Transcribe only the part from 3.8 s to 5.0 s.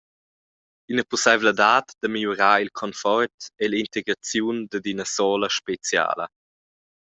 integraziun dad